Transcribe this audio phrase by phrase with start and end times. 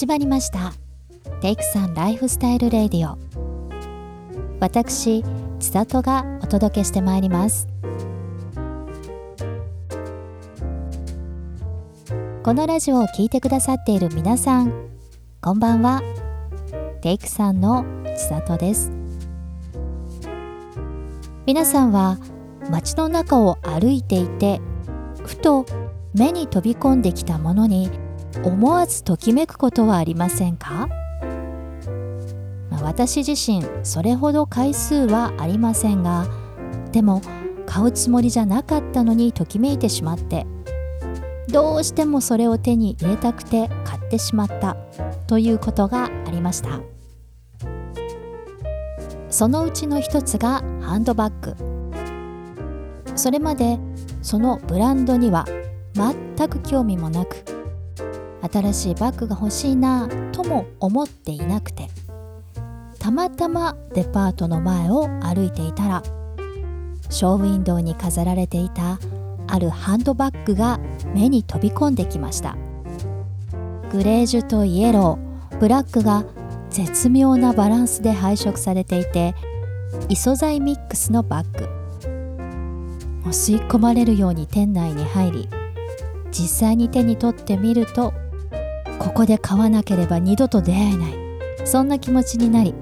[0.00, 0.72] 始まりました。
[1.42, 3.18] テイクさんライフスタイルレディオ。
[4.58, 5.22] 私
[5.58, 7.68] 千里がお届けしてまいります。
[12.42, 14.72] このラジオを聴いてくださっている皆さん
[15.42, 16.00] こんばんは。
[17.02, 17.84] テイクさんの
[18.16, 18.90] 千里です。
[21.44, 22.16] 皆さんは
[22.70, 24.62] 街の中を歩いていて
[25.26, 25.66] ふと
[26.14, 27.90] 目に飛び込んできたものに
[28.44, 30.88] 思わずときめくことはありませんか、
[32.70, 36.26] まあ、私自身それほど回数はありませんが
[36.92, 37.22] でも
[37.66, 40.46] 買うつもりじゃなかったのにときめいてしまって
[41.48, 44.76] どうしてもそれを手に入れたくて買ってしまった
[45.26, 46.80] ということがありました。
[49.30, 51.56] そのうちの一つがハンドバッグ。
[53.16, 53.78] それまで
[54.22, 55.44] そのブランドには
[55.94, 57.44] 全く興味もなく
[58.42, 61.88] 新しいバッグが欲しいなとも思っていなくて
[62.98, 66.02] たまたまデパートの前を歩いていたら
[67.08, 68.98] ショーウィンドウに飾られていた
[69.48, 70.78] あるハンドバッグが
[71.14, 72.56] 目に飛び込んできました。
[73.90, 76.24] グレージュとイエローブラックが
[76.70, 79.34] 絶妙なバランスで配色されていて
[80.08, 81.68] 異素材ミックスのバッグ。
[83.32, 85.48] 吸い込まれるように店内に入り
[86.32, 88.12] 実際に手に取ってみると
[89.00, 91.30] ここで買わなければ二度と出会えない。
[91.64, 92.74] そんな気持ちになり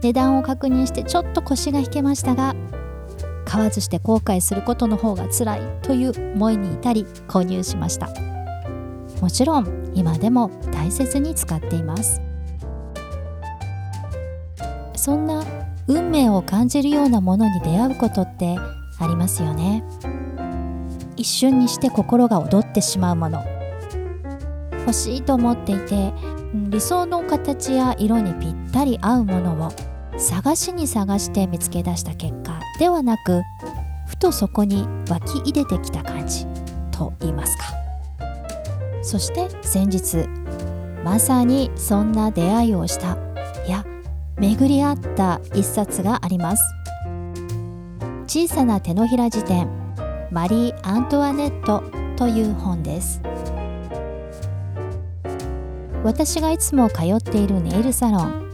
[0.00, 2.54] 値段を確認してちょっと腰が引けましたが
[3.44, 8.08] 買わずして後悔することの方が辛いという思いに至り購入しました。
[9.20, 12.20] もちろん今でも大切に使っています。
[14.96, 15.44] そんな
[15.86, 18.56] 運命を感じるようなものに出会うことって
[18.98, 19.84] ありますよね。
[21.16, 23.53] 一瞬にして心が躍ってしまうもの。
[24.84, 26.12] 欲しいと思っていて
[26.52, 29.72] 理想の形や色にぴったり合うものを
[30.18, 33.42] 探しに探して見つけ出した結果ではなく
[34.06, 36.46] ふとそこに湧き入れてきた感じ
[36.90, 37.64] と言いますか。
[39.02, 40.28] そして先日
[41.04, 43.18] まさにそんな出会いをした
[43.66, 43.84] いや
[44.38, 46.62] 巡り合った一冊があります。
[48.26, 49.68] 小さな手のひら辞典
[50.30, 51.82] マリー・アントワネット
[52.16, 53.20] という本です。
[56.04, 58.44] 私がいつも通っているネイルサロン。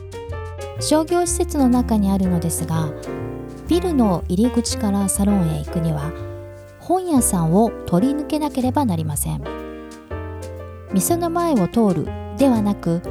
[0.81, 2.91] 商業施設の中にあるのですが
[3.69, 6.11] ビルの入り口からサロンへ行くには
[6.79, 9.43] 本屋さんを通り抜けなければなりません。
[10.93, 13.03] 店の前を通るではなく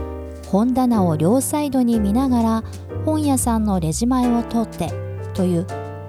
[0.47, 2.63] 本棚を両サイドに見ながら
[3.05, 4.91] 本屋さんのレジ前を通って
[5.33, 5.67] という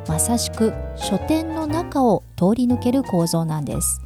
[0.09, 4.03] まさしく書店の中を通り抜ける構造なんです、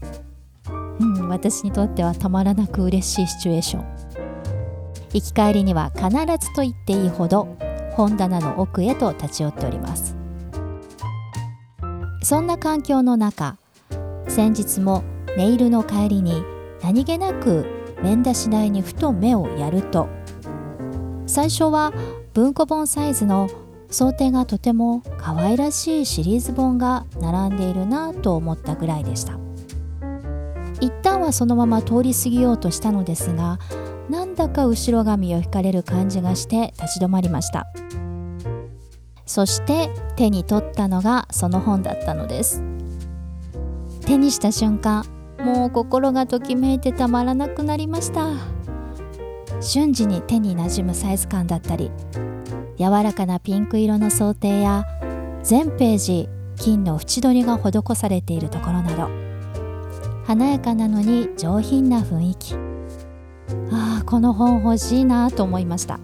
[1.00, 4.13] うん、私にとってはたまらなく嬉しいシチュエーション。
[5.14, 7.56] 行き帰りには必ずと言っていいほど
[7.92, 10.16] 本棚の奥へと立ち寄っております。
[12.22, 13.58] そんな環境の中
[14.28, 15.04] 先日も
[15.36, 16.42] ネイルの帰りに
[16.82, 17.66] 何気なく
[18.02, 20.08] 面出し台にふと目をやると
[21.26, 21.92] 最初は
[22.32, 23.48] 文庫本サイズの
[23.90, 29.38] 想定がとても可愛らしいシリーズ本が並んでいるなと思ったぐらいでした。
[30.80, 33.58] 一旦はそのまま通り過ぎようとしたのですが
[34.34, 37.68] なんだか後ろ髪を引かれる感じがして立ち止まりました。
[39.26, 42.60] そして手に取ったのがその本だったのです。
[44.00, 45.04] 手にした瞬間
[45.38, 48.30] もう心がときめいてたまらなくなりました。
[49.60, 51.92] 瞬時に手になじむサイズ感だったり
[52.76, 54.84] 柔らかなピンク色の装丁や
[55.44, 59.08] 全ページ金の縁取りが施されているところなど
[60.24, 62.73] 華やかなのに上品な雰囲気。
[64.14, 65.98] この本欲しいなと思いました。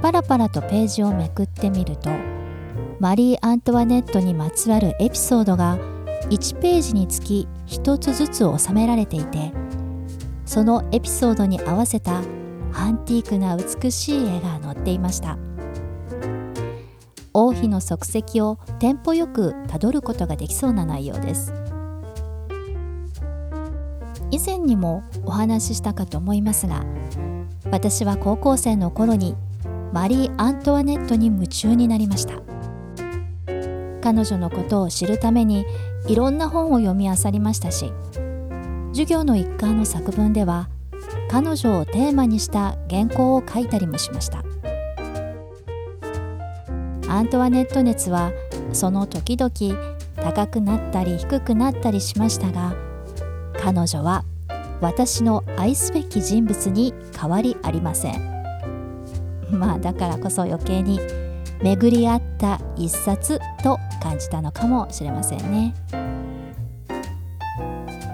[0.00, 2.08] パラパラとページをめくってみると
[3.00, 5.76] マリー・アントワネットにまつわるエピソードが
[6.30, 9.52] 1ページにつき1つずつ収められていて
[10.44, 12.18] そのエピソードに合わせた
[12.72, 15.36] アンティークな美しい絵が載っていました。
[17.34, 21.52] 王妃の足跡をテンポよくたどることができそうな内容です。
[24.30, 26.84] 以前にもお話ししたかと思いますが
[27.70, 29.36] 私は高校生の頃に
[29.92, 32.34] マリー・アントワネットに夢中になりました。
[34.06, 35.66] 彼女のことを知るために
[36.06, 37.92] いろんな本を読み漁りましたし
[38.90, 40.68] 授業の一環の作文では
[41.28, 44.44] 彼女をテーマにした原稿を書いたりもしました。
[47.08, 48.30] アントワネット熱は
[48.72, 49.50] その時々
[50.16, 52.74] 高くなったり低くなったりしましたが
[53.66, 54.24] 彼女は
[54.80, 58.30] 私の愛すべき人物に変わりありません。
[59.50, 61.00] まあだからこそ余計に
[61.60, 65.74] 巡り合った一冊と感じたのかもしれませんね。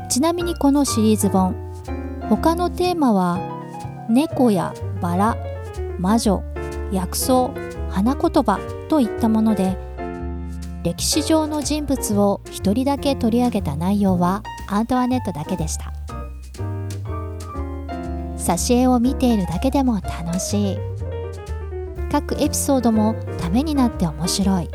[0.08, 1.55] ちなみにこのシリーズ本
[2.31, 3.38] 他のテーマは
[4.08, 4.72] 猫や
[5.02, 5.37] バラ
[5.98, 6.43] 魔女
[6.90, 7.50] 薬草
[7.90, 8.58] 花言葉
[8.88, 9.76] といったもので
[10.82, 15.93] 歴史上の人物を一人だけ取り上げた内容はアントワネットだけでした。
[18.37, 20.79] 挿絵を見ているだけでも楽しい。
[22.11, 24.70] 各エピソードもためになって面白い。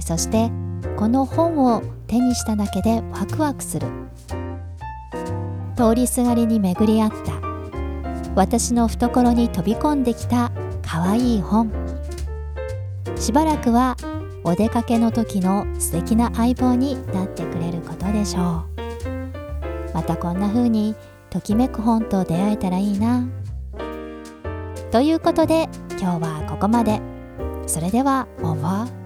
[0.00, 0.50] そして
[0.96, 3.88] この本を手にしただけでワクワクする。
[5.76, 7.40] 通りすがりに巡り合った。
[8.36, 10.52] 私の懐に飛び込んできた
[10.82, 11.72] かわいい本。
[13.16, 13.96] しばらくは
[14.48, 19.92] お出かけの時の素敵な相棒になってくれることでしょう。
[19.92, 20.94] またこんな風に
[21.28, 23.28] ときめく本と出会えたらいいな。
[24.90, 25.68] ということで
[26.00, 27.02] 今日はここまで。
[27.66, 28.97] それではオーバー